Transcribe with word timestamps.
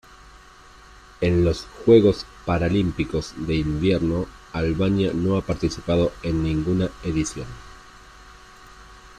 En 1.21 1.45
los 1.45 1.61
Juegos 1.85 2.25
Paralímpicos 2.47 3.35
de 3.45 3.53
Invierno 3.57 4.25
Albania 4.51 5.11
no 5.13 5.37
ha 5.37 5.43
participado 5.43 6.11
en 6.23 6.41
ninguna 6.41 6.89
edición. 7.03 7.45